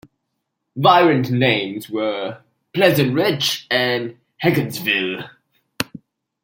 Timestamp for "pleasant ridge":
2.73-3.67